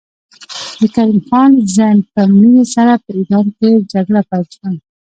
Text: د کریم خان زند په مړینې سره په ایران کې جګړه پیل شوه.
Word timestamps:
د 0.79 0.81
کریم 0.95 1.19
خان 1.27 1.51
زند 1.75 2.01
په 2.13 2.21
مړینې 2.35 2.65
سره 2.75 2.93
په 3.03 3.09
ایران 3.17 3.47
کې 3.57 3.69
جګړه 3.91 4.21
پیل 4.29 4.45
شوه. 4.53 4.69